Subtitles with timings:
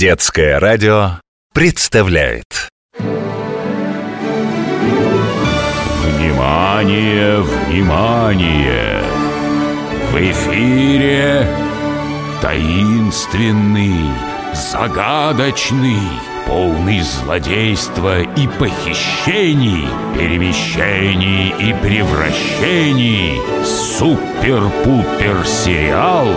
[0.00, 1.20] Детское радио
[1.52, 2.70] представляет
[6.06, 9.02] Внимание, внимание!
[10.10, 11.46] В эфире
[12.40, 14.08] таинственный,
[14.54, 16.00] загадочный,
[16.46, 19.86] полный злодейства и похищений,
[20.18, 23.38] перемещений и превращений
[23.98, 26.28] супер-пупер сериал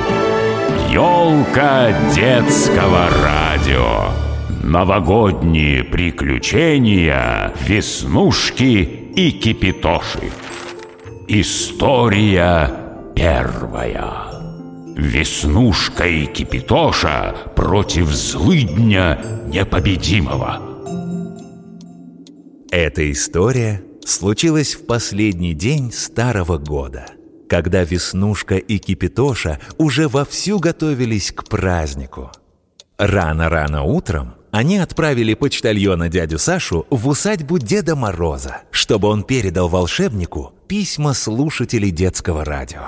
[0.89, 3.07] «Елка детского
[3.63, 4.11] радио».
[4.63, 10.31] Новогодние приключения Веснушки и Кипитоши.
[11.27, 12.71] История
[13.15, 14.31] первая.
[14.95, 20.61] Веснушка и Кипитоша против злыдня непобедимого.
[22.71, 27.05] Эта история случилась в последний день старого года,
[27.49, 32.31] когда Веснушка и Кипитоша уже вовсю готовились к празднику.
[32.97, 40.53] Рано-рано утром они отправили почтальона дядю Сашу в усадьбу Деда Мороза, чтобы он передал волшебнику
[40.67, 42.85] письма слушателей детского радио.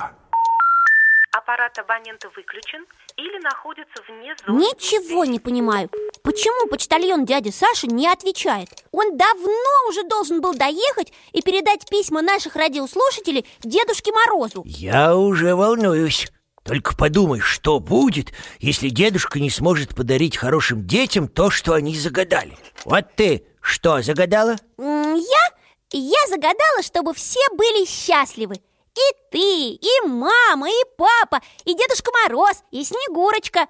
[1.32, 2.86] Аппарат абонента выключен
[3.18, 5.90] или находится вне зоны Ничего не понимаю.
[6.22, 8.70] Почему почтальон дядя Саша не отвечает?
[8.92, 14.64] Он давно уже должен был доехать и передать письма наших радиослушателей Дедушке Морозу.
[14.66, 16.32] Я уже волнуюсь.
[16.66, 22.58] Только подумай, что будет, если дедушка не сможет подарить хорошим детям то, что они загадали.
[22.86, 24.56] Вот ты что загадала?
[24.80, 25.46] Я?
[25.92, 28.56] Я загадала, чтобы все были счастливы.
[28.56, 33.68] И ты, и мама, и папа, и Дедушка Мороз, и Снегурочка.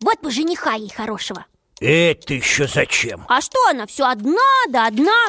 [0.00, 1.46] Вот бы жениха ей хорошего.
[1.80, 3.24] Это еще зачем?
[3.28, 5.26] А что она, все одна да одна?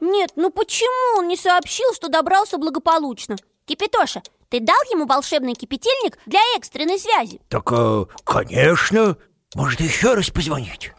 [0.00, 3.36] Нет, ну почему он не сообщил, что добрался благополучно?
[3.64, 7.40] Кипятоша, ты дал ему волшебный кипятильник для экстренной связи?
[7.48, 9.16] Так, э, конечно.
[9.54, 10.92] Может, еще раз позвонить?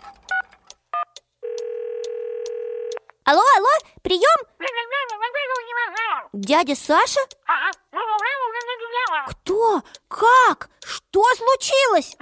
[3.26, 3.68] Алло, алло,
[4.02, 4.40] прием?
[6.34, 7.20] Дядя Саша?
[9.28, 9.82] Кто?
[10.08, 10.70] Как?
[10.84, 12.16] Что случилось?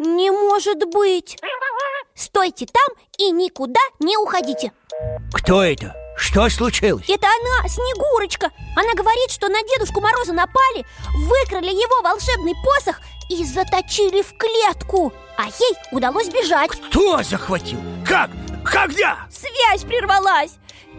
[0.00, 1.36] Не может быть
[2.14, 4.72] Стойте там и никуда не уходите
[5.32, 5.94] Кто это?
[6.16, 7.04] Что случилось?
[7.08, 10.84] Это она, Снегурочка Она говорит, что на Дедушку Мороза напали
[11.14, 13.00] Выкрали его волшебный посох
[13.30, 17.80] И заточили в клетку А ей удалось бежать Кто захватил?
[18.06, 18.30] Как?
[18.64, 19.26] Когда?
[19.30, 20.52] Связь прервалась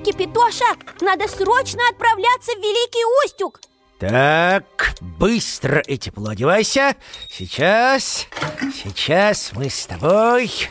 [0.06, 3.60] Кипятоша, надо срочно отправляться в Великий Устюг
[4.00, 6.96] Так, быстро и тепло одевайся
[7.30, 8.28] Сейчас,
[8.74, 10.70] сейчас мы с тобой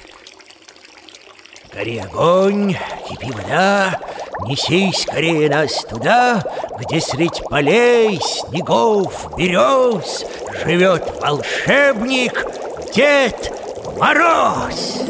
[1.78, 2.74] Гори огонь,
[3.08, 4.00] кипи вода
[4.48, 6.42] Неси скорее нас туда
[6.80, 10.24] Где средь полей, снегов, берез
[10.64, 12.44] Живет волшебник
[12.92, 13.52] Дед
[13.96, 15.02] Мороз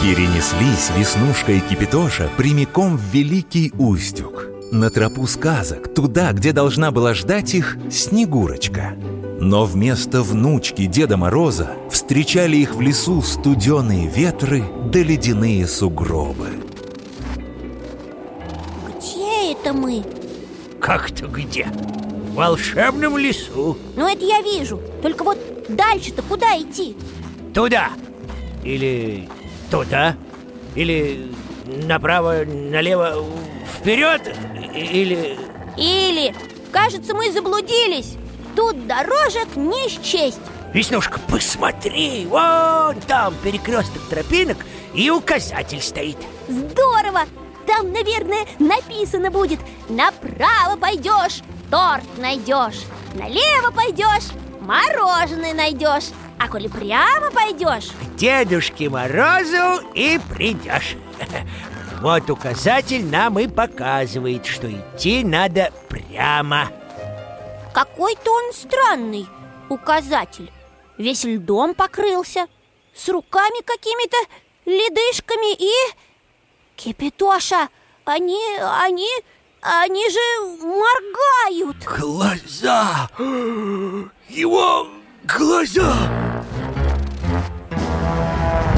[0.00, 4.46] Перенеслись Веснушка и Кипитоша прямиком в Великий Устюг.
[4.72, 8.94] На тропу сказок, туда, где должна была ждать их Снегурочка.
[9.40, 16.48] Но вместо внучки Деда Мороза встречали их в лесу студеные ветры да ледяные сугробы.
[18.98, 20.04] Где это мы?
[20.78, 21.64] Как-то где?
[21.64, 26.94] В волшебном лесу Ну это я вижу Только вот дальше-то куда идти?
[27.52, 27.88] Туда
[28.62, 29.28] Или
[29.70, 30.16] туда
[30.74, 31.32] Или
[31.66, 33.24] направо, налево,
[33.78, 34.36] вперед
[34.74, 35.38] Или...
[35.76, 36.34] Или,
[36.72, 38.16] кажется, мы заблудились
[38.56, 40.40] Тут дорожек не счесть.
[40.72, 44.58] Веснушка, посмотри, вон там перекресток тропинок
[44.94, 46.18] и указатель стоит.
[46.48, 47.22] Здорово!
[47.66, 49.60] Там, наверное, написано будет.
[49.88, 52.82] Направо пойдешь, торт найдешь.
[53.14, 54.30] Налево пойдешь,
[54.60, 56.10] мороженое найдешь.
[56.38, 60.96] А коли прямо пойдешь К Дедушке Морозу и придешь.
[62.00, 66.70] Вот указатель нам и показывает, что идти надо прямо
[67.74, 69.28] Какой-то он странный
[69.68, 70.50] указатель
[70.98, 72.46] Весь льдом покрылся
[72.94, 74.16] С руками какими-то
[74.66, 75.72] ледышками и...
[76.76, 77.68] Кипятоша,
[78.04, 79.08] они, они,
[79.60, 80.20] они же
[80.62, 83.08] моргают Глаза!
[84.28, 84.88] Его
[85.24, 85.94] глаза!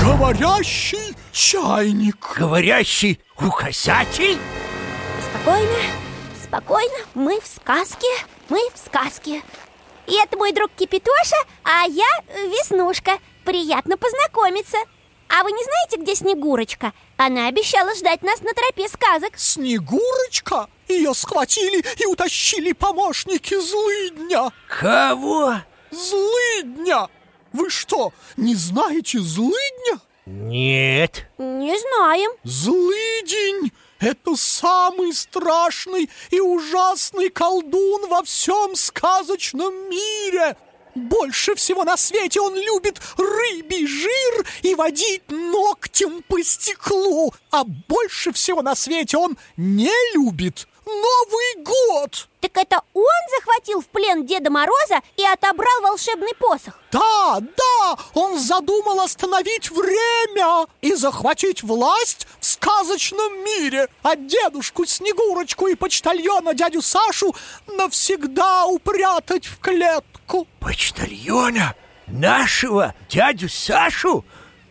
[0.00, 2.34] Говорящий чайник.
[2.36, 4.38] Говорящий указатель?
[5.30, 5.78] Спокойно,
[6.44, 8.08] спокойно, мы в сказке,
[8.52, 9.42] мы в сказке
[10.06, 12.04] И это мой друг Кипятоша, а я
[12.50, 13.12] Веснушка
[13.46, 14.76] Приятно познакомиться
[15.30, 16.92] А вы не знаете, где Снегурочка?
[17.16, 20.68] Она обещала ждать нас на тропе сказок Снегурочка?
[20.86, 25.54] Ее схватили и утащили помощники злыдня Кого?
[25.90, 27.08] Злыдня!
[27.54, 29.98] Вы что, не знаете злыдня?
[30.26, 33.72] Нет Не знаем Злыдень–
[34.02, 40.56] это самый страшный и ужасный колдун во всем сказочном мире.
[40.94, 47.32] Больше всего на свете он любит рыбий жир и водить ногтем по стеклу.
[47.50, 52.28] А больше всего на свете он не любит Новый год.
[52.40, 53.04] Так это он
[53.38, 60.66] захватил в плен Деда Мороза и отобрал волшебный посох Да, да, он задумал остановить время
[60.80, 67.34] и захватить власть в сказочном мире, а дедушку Снегурочку и почтальона дядю Сашу
[67.66, 70.48] навсегда упрятать в клетку.
[70.58, 71.74] Почтальона?
[72.08, 74.24] Нашего дядю Сашу?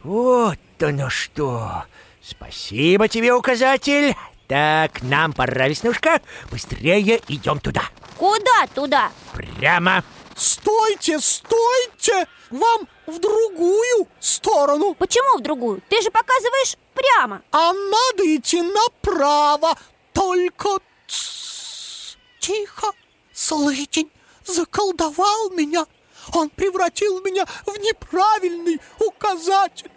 [0.04, 1.86] Вот оно что!
[2.22, 4.16] Спасибо тебе, указатель!
[4.52, 6.22] Так, нам пора, Веснушка.
[6.52, 7.84] Быстрее идем туда.
[8.18, 9.10] Куда туда?
[9.34, 10.04] Прямо.
[10.36, 12.28] Стойте, стойте!
[12.50, 14.94] Вам в другую сторону.
[14.96, 15.82] Почему в другую?
[15.88, 19.78] Ты же показываешь прямо А надо идти направо.
[20.12, 22.92] Только тс, тихо.
[23.32, 24.12] Слытень
[24.46, 25.86] заколдовал меня.
[26.34, 29.90] Он превратил меня в неправильный указатель.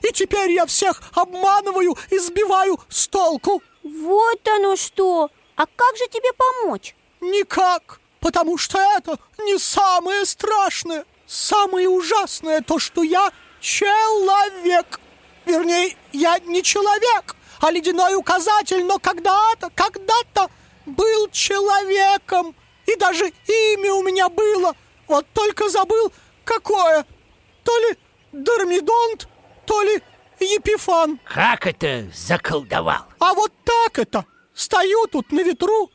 [0.00, 3.62] И теперь я всех обманываю и сбиваю с толку.
[3.82, 6.94] Вот оно что А как же тебе помочь?
[7.20, 11.04] Никак, потому что это не самое страшное.
[11.26, 13.30] Самое ужасное то, что я
[13.60, 15.00] человек.
[15.46, 20.50] Вернее, я не человек, а ледяной указатель, но когда-то, когда-то
[20.84, 22.54] был человеком.
[22.86, 24.74] И даже имя у меня было.
[25.06, 26.12] Вот только забыл,
[26.44, 27.06] какое.
[27.64, 27.96] То ли
[28.32, 29.28] Дормидонт,
[29.66, 30.02] то ли
[30.44, 31.18] Епифан.
[31.24, 33.06] Как это заколдовал?
[33.18, 34.24] А вот так это.
[34.54, 35.90] Стою тут на ветру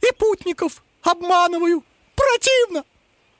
[0.00, 1.84] и путников обманываю.
[2.16, 2.84] Противно.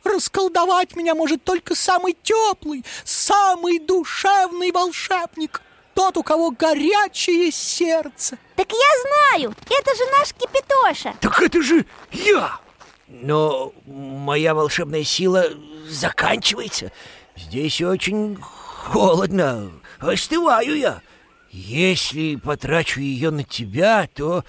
[0.04, 5.60] Расколдовать меня может только самый теплый, самый душевный волшебник.
[5.94, 8.38] Тот, у кого горячее сердце.
[8.54, 12.60] Так я знаю, это же наш Кипитоша Так это же я!
[13.08, 15.46] Но моя волшебная сила
[15.88, 16.92] заканчивается.
[17.36, 19.72] Здесь очень холодно.
[20.00, 21.02] Остываю я.
[21.50, 24.44] Если потрачу ее на тебя, то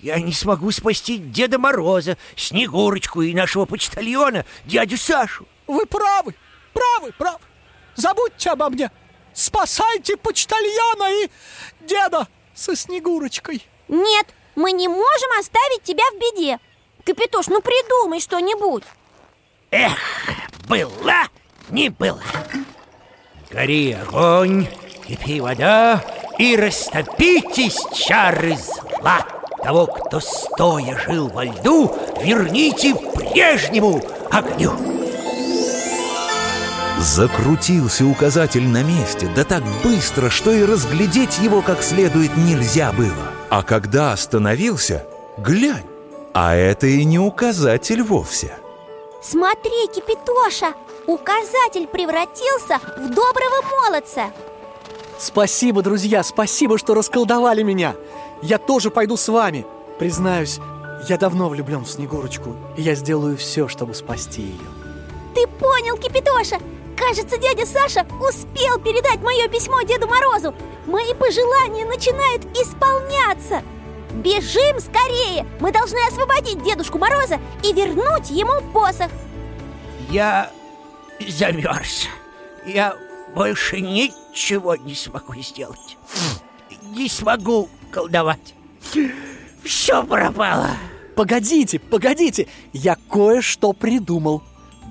[0.00, 5.46] я не смогу спасти Деда Мороза, Снегурочку и нашего почтальона, дядю Сашу.
[5.66, 6.34] Вы правы,
[6.72, 7.40] правы, правы.
[7.96, 8.90] Забудьте обо мне.
[9.34, 11.30] Спасайте почтальона и
[11.80, 13.62] деда со Снегурочкой.
[13.88, 16.58] Нет, мы не можем оставить тебя в беде
[17.04, 18.84] Капитош, ну придумай что-нибудь
[19.70, 19.98] Эх,
[20.66, 21.28] была,
[21.68, 22.22] не было.
[23.50, 24.66] Гори огонь,
[25.08, 26.04] кипи вода,
[26.38, 29.24] и растопитесь чары зла.
[29.62, 34.00] Того, кто стоя жил во льду, верните прежнему
[34.30, 34.72] огню.
[37.00, 43.32] Закрутился указатель на месте, да так быстро, что и разглядеть его как следует нельзя было.
[43.50, 45.06] А когда остановился,
[45.38, 45.86] глянь,
[46.34, 48.56] а это и не указатель вовсе.
[49.22, 50.74] Смотри, Кипитоша,
[51.06, 54.30] указатель превратился в доброго молодца
[55.18, 57.96] Спасибо, друзья, спасибо, что расколдовали меня
[58.40, 59.66] Я тоже пойду с вами
[59.98, 60.60] Признаюсь,
[61.08, 64.68] я давно влюблен в Снегурочку И я сделаю все, чтобы спасти ее
[65.34, 66.58] Ты понял, Кипитоша?
[66.96, 70.54] Кажется, дядя Саша успел передать мое письмо Деду Морозу
[70.86, 73.62] Мои пожелания начинают исполняться
[74.12, 75.44] Бежим скорее!
[75.58, 79.10] Мы должны освободить Дедушку Мороза и вернуть ему посох
[80.10, 80.50] Я
[81.26, 82.06] замерз.
[82.64, 82.96] Я
[83.34, 85.96] больше ничего не смогу сделать.
[86.94, 88.54] Не смогу колдовать.
[89.62, 90.70] Все пропало.
[91.18, 94.40] Погодите, погодите, я кое-что придумал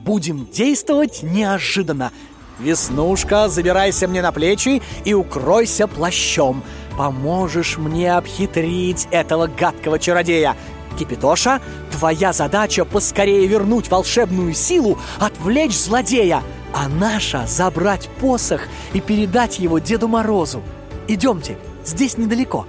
[0.03, 2.11] Будем действовать неожиданно
[2.59, 6.63] Веснушка, забирайся мне на плечи и укройся плащом
[6.97, 10.57] Поможешь мне обхитрить этого гадкого чародея
[10.99, 16.43] Кипитоша, твоя задача поскорее вернуть волшебную силу, отвлечь злодея
[16.79, 18.61] А наша— забрать посох
[18.93, 20.61] и передать его Деду Морозу
[21.07, 22.67] Идемте, здесь недалеко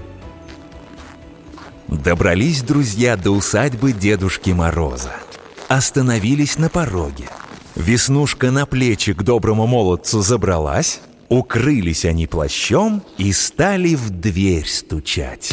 [1.89, 5.13] Добрались друзья до усадьбы Дедушки Мороза.
[5.69, 7.29] Остановились на пороге.
[7.77, 15.53] Веснушка на плечи к доброму молодцу забралась, укрылись они плащом и стали в дверь стучать.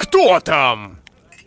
[0.00, 0.97] Кто там?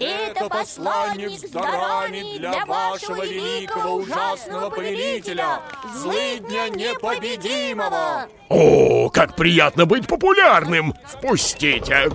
[0.01, 5.59] Это посланник с дарами для вашего великого ужасного повелителя,
[5.95, 8.27] злыдня непобедимого.
[8.49, 10.95] О, как приятно быть популярным!
[11.05, 12.09] Впустите!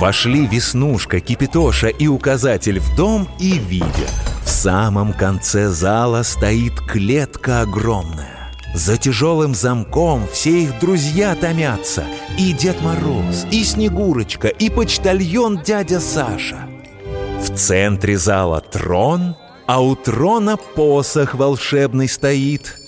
[0.00, 4.10] Вошли Веснушка, Кипятоша и Указатель в дом и видят.
[4.42, 8.31] В самом конце зала стоит клетка огромная.
[8.74, 12.06] За тяжелым замком все их друзья томятся.
[12.38, 16.68] И Дед Мороз, и Снегурочка, и почтальон дядя Саша.
[17.40, 19.36] В центре зала трон,
[19.66, 22.78] а у трона посох волшебный стоит.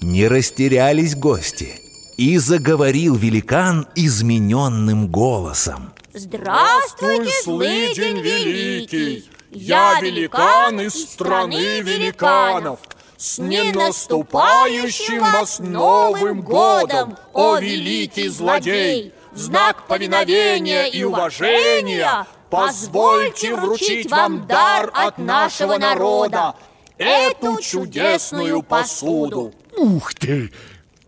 [0.00, 1.80] Не растерялись гости.
[2.16, 5.92] И заговорил великан измененным голосом.
[6.14, 9.28] Здравствуйте, злый день великий!
[9.50, 12.78] Я великан из страны великанов.
[13.16, 19.12] С ненаступающим вас Новым годом, о великий злодей!
[19.32, 26.54] В знак повиновения и уважения позвольте вручить вам дар от нашего народа,
[26.98, 29.52] эту чудесную посуду.
[29.76, 30.52] Ух ты!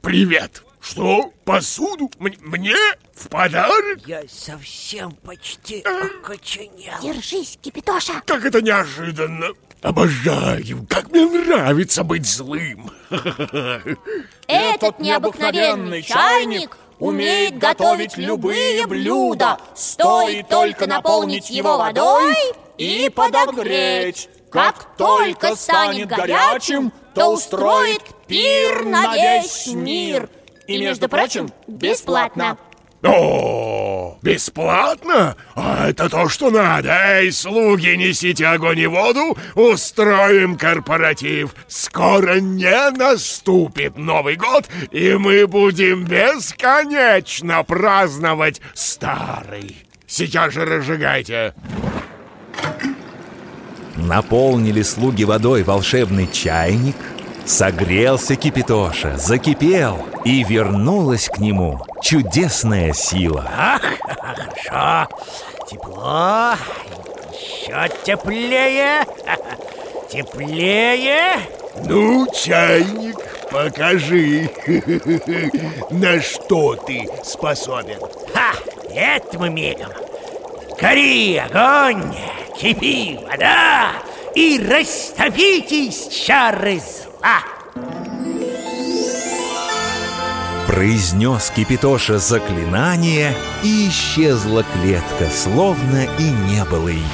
[0.00, 0.62] Привет!
[0.80, 1.32] Что?
[1.44, 2.10] Посуду?
[2.20, 2.76] М- мне?
[3.12, 3.98] В подарок?
[4.06, 6.94] Я совсем почти окоченел.
[7.02, 8.22] Держись, Кипятоша!
[8.25, 9.48] Как это неожиданно!
[9.83, 10.87] Обожаю!
[10.88, 12.90] Как мне нравится быть злым!
[14.47, 19.59] Этот необыкновенный чайник умеет готовить любые блюда.
[19.75, 22.35] Стоит только наполнить его водой
[22.78, 24.28] и подогреть.
[24.50, 30.30] Как только станет горячим, то устроит пир на весь мир.
[30.66, 32.56] И, между прочим, бесплатно.
[33.02, 35.36] О, бесплатно?
[35.54, 36.90] А это то, что надо.
[36.90, 41.54] Эй, слуги, несите огонь и воду, устроим корпоратив.
[41.68, 49.76] Скоро не наступит Новый год, и мы будем бесконечно праздновать старый.
[50.06, 51.54] Сейчас же разжигайте.
[53.96, 56.96] Наполнили слуги водой волшебный чайник,
[57.46, 63.50] согрелся кипятоша, закипел, и вернулась к нему чудесная сила.
[63.56, 65.08] Ах, хорошо.
[65.68, 66.54] Тепло.
[67.32, 69.04] Еще теплее.
[70.10, 71.40] Теплее.
[71.84, 73.18] Ну, чайник,
[73.50, 74.50] покажи,
[75.90, 77.98] на что ты способен.
[78.32, 78.52] Ха,
[78.90, 79.90] это мы мигом.
[80.80, 82.14] Гори огонь,
[82.58, 83.92] кипи вода
[84.34, 86.80] и растопитесь чары
[87.26, 87.42] зла.
[90.66, 97.04] Произнес кипятоша заклинание, и исчезла клетка, словно и не было ее.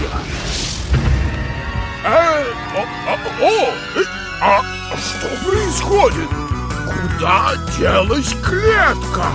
[2.05, 4.05] Э, о, о, о, э,
[4.41, 4.63] а
[4.97, 6.29] что происходит?
[6.87, 9.27] Куда делась клетка?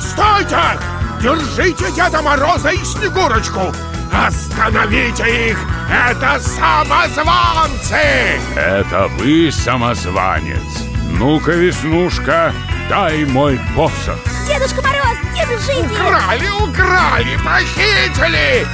[0.00, 0.78] Стойте!
[1.22, 3.72] Держите Деда Мороза и Снегурочку!
[4.14, 5.58] Остановите их!
[5.90, 8.38] Это самозванцы!
[8.54, 10.84] Это вы, самозванец.
[11.10, 12.52] Ну-ка, Веснушка,
[12.88, 14.18] дай мой посох.
[14.46, 16.00] Дедушка Мороз, держите!
[16.00, 18.66] Украли, украли, похитили!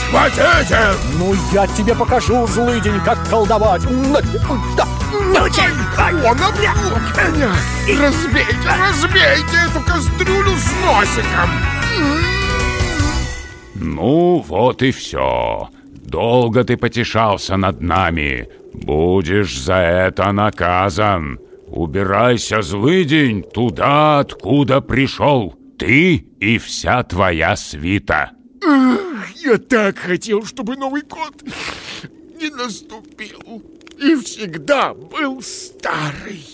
[0.00, 0.94] Схватите!
[1.18, 3.82] Ну, я тебе покажу, злый день, как колдовать.
[3.90, 4.20] На,
[4.76, 4.86] да.
[5.12, 7.50] Он облук меня!
[8.00, 11.50] Разбейте, разбейте эту кастрюлю с носиком!
[13.86, 15.68] Ну, вот и все.
[16.04, 18.48] Долго ты потешался над нами.
[18.74, 21.38] Будешь за это наказан.
[21.68, 25.54] Убирайся, злыдень, туда, откуда пришел.
[25.78, 28.32] Ты и вся твоя свита.
[29.36, 31.42] Я так хотел, чтобы Новый год
[32.40, 33.62] не наступил
[33.98, 36.44] и всегда был старый.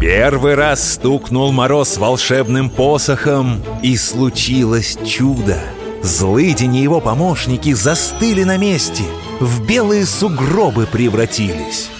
[0.00, 5.58] Первый раз стукнул мороз волшебным посохом, и случилось чудо.
[6.02, 9.02] Злыдень и его помощники застыли на месте,
[9.40, 11.90] в белые сугробы превратились.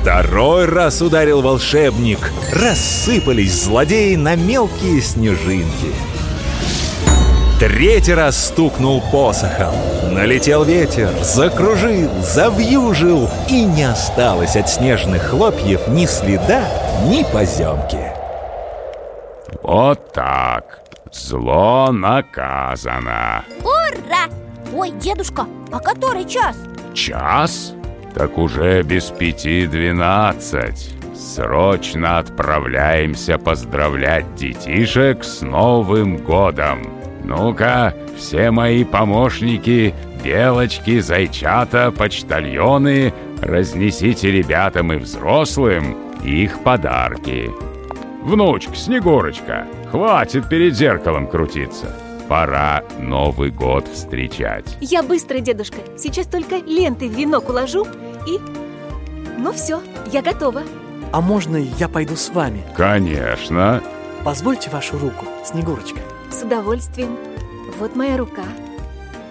[0.00, 5.94] Второй раз ударил волшебник, рассыпались злодеи на мелкие снежинки.
[7.60, 9.74] Третий раз стукнул посохом.
[10.14, 16.62] Налетел ветер, закружил, завьюжил, и не осталось от снежных хлопьев ни следа,
[17.04, 18.00] ни поземки.
[19.62, 20.80] Вот так.
[21.12, 23.44] Зло наказано.
[23.62, 24.32] Ура!
[24.74, 26.56] Ой, дедушка, а который час?
[26.94, 27.74] Час?
[28.14, 30.94] Так уже без пяти двенадцать.
[31.14, 36.99] Срочно отправляемся поздравлять детишек с Новым годом.
[37.24, 47.50] Ну-ка, все мои помощники, белочки, зайчата, почтальоны, разнесите ребятам и взрослым их подарки.
[48.22, 51.94] Внучка, Снегурочка, хватит перед зеркалом крутиться.
[52.28, 54.76] пора Новый год встречать.
[54.80, 55.78] Я быстро, дедушка.
[55.98, 57.86] Сейчас только ленты в венок уложу
[58.26, 58.38] и...
[59.38, 59.80] Ну все,
[60.12, 60.62] я готова.
[61.12, 62.62] А можно я пойду с вами?
[62.76, 63.82] Конечно.
[64.22, 66.00] Позвольте вашу руку, Снегурочка.
[66.30, 67.18] С удовольствием.
[67.78, 68.44] Вот моя рука.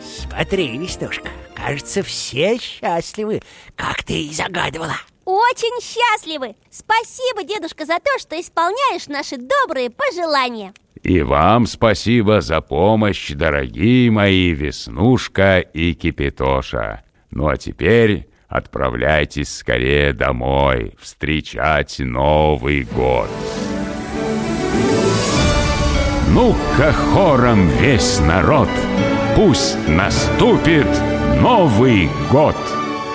[0.02, 3.42] Смотри, Веснушка, кажется, все счастливы,
[3.76, 4.96] как ты и загадывала.
[5.26, 6.56] Очень счастливы!
[6.70, 14.10] Спасибо, дедушка, за то, что исполняешь наши добрые пожелания И вам спасибо за помощь, дорогие
[14.10, 23.30] мои Веснушка и Кипятоша Ну а теперь отправляйтесь скорее домой встречать Новый год
[26.32, 28.70] Ну-ка хором весь народ,
[29.36, 30.88] пусть наступит
[31.42, 32.56] Новый год!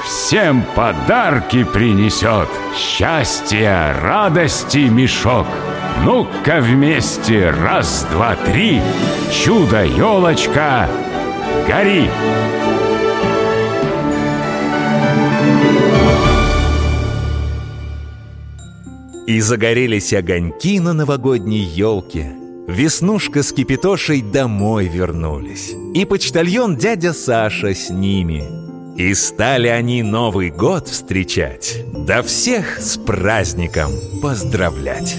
[0.05, 5.47] всем подарки принесет, счастья, радости мешок.
[6.05, 8.81] Ну-ка вместе, раз, два, три,
[9.33, 10.89] чудо-елочка,
[11.67, 12.09] гори!
[19.27, 22.44] И загорелись огоньки на новогодней елке.
[22.67, 25.75] Веснушка с Кипятошей домой вернулись.
[25.95, 28.45] И почтальон дядя Саша с ними–
[28.97, 33.91] и стали они Новый год встречать, да всех с праздником
[34.23, 35.17] поздравлять.